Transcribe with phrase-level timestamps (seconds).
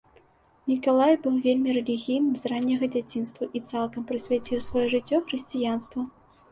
[0.69, 6.11] Мікалай быў вельмі рэлігійным з ранняга дзяцінства і цалкам прысвяціў сваё жыццё хрысціянству.